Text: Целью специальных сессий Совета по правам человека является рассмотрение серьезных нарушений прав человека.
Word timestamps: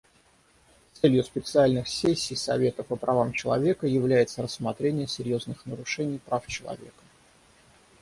Целью 0.95 1.23
специальных 1.23 1.87
сессий 1.87 2.35
Совета 2.35 2.81
по 2.81 2.95
правам 2.95 3.33
человека 3.33 3.85
является 3.85 4.41
рассмотрение 4.41 5.05
серьезных 5.05 5.63
нарушений 5.67 6.17
прав 6.17 6.47
человека. 6.47 7.03